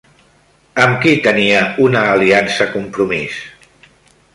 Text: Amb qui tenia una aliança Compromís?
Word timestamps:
Amb 0.85 0.97
qui 1.03 1.13
tenia 1.27 1.61
una 1.89 2.03
aliança 2.17 2.69
Compromís? 2.77 3.41